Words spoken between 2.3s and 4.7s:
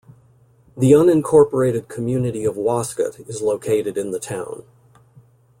of Wascott is located in the town.